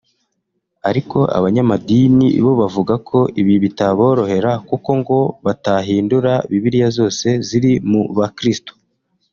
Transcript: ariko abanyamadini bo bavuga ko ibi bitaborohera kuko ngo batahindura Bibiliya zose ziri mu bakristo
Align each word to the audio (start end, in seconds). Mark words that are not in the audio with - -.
ariko 0.89 1.17
abanyamadini 1.37 2.27
bo 2.43 2.53
bavuga 2.61 2.93
ko 3.09 3.19
ibi 3.41 3.53
bitaborohera 3.63 4.51
kuko 4.69 4.89
ngo 4.99 5.19
batahindura 5.45 6.31
Bibiliya 6.49 6.89
zose 6.97 7.27
ziri 7.47 7.71
mu 7.89 8.01
bakristo 8.17 8.71